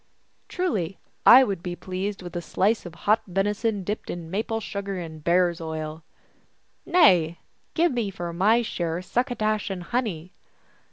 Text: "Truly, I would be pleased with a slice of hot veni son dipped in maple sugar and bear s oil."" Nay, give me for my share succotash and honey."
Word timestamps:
"Truly, 0.49 0.97
I 1.27 1.43
would 1.43 1.61
be 1.61 1.75
pleased 1.75 2.23
with 2.23 2.35
a 2.35 2.41
slice 2.41 2.87
of 2.87 2.95
hot 3.05 3.21
veni 3.27 3.53
son 3.53 3.83
dipped 3.83 4.09
in 4.09 4.31
maple 4.31 4.59
sugar 4.59 4.97
and 4.97 5.23
bear 5.23 5.51
s 5.51 5.61
oil."" 5.61 6.03
Nay, 6.87 7.37
give 7.75 7.91
me 7.91 8.09
for 8.09 8.33
my 8.33 8.63
share 8.63 9.03
succotash 9.03 9.69
and 9.69 9.83
honey." 9.83 10.33